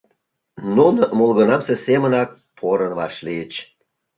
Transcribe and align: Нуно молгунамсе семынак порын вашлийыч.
Нуно 0.75 1.01
молгунамсе 1.17 1.75
семынак 1.85 2.29
порын 2.57 2.91
вашлийыч. 2.99 3.53